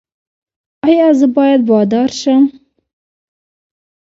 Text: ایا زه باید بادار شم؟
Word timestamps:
ایا 0.87 1.07
زه 1.19 1.27
باید 1.35 1.61
بادار 1.69 2.09
شم؟ 2.21 2.43